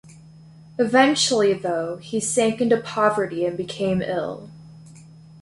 [0.79, 4.49] Eventually, though, he sank into poverty and became ill.